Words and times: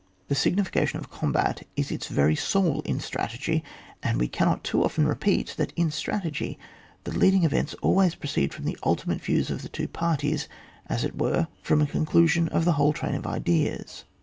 The 0.29 0.33
signification 0.33 0.97
of 0.97 1.05
a 1.05 1.09
combat 1.09 1.67
is 1.75 1.91
its 1.91 2.07
very 2.07 2.35
soul 2.35 2.81
in 2.85 2.99
strategy, 2.99 3.63
and 4.01 4.17
we 4.17 4.27
cannot 4.27 4.63
too 4.63 4.83
often 4.83 5.07
repeat, 5.07 5.53
that 5.57 5.73
in 5.75 5.91
strategy 5.91 6.57
the 7.03 7.15
leading 7.15 7.43
events 7.43 7.75
always 7.83 8.15
proceed 8.15 8.51
from 8.51 8.65
the 8.65 8.79
ultimate 8.83 9.21
views 9.21 9.51
of 9.51 9.61
the 9.61 9.69
two 9.69 9.87
parties, 9.87 10.49
as 10.87 11.03
it 11.03 11.19
were, 11.19 11.49
from 11.61 11.83
a 11.83 11.85
con 11.85 12.07
clusion 12.07 12.47
of 12.49 12.65
the 12.65 12.71
whole 12.81 12.93
train 12.93 13.13
of 13.13 13.27
ideas. 13.27 14.05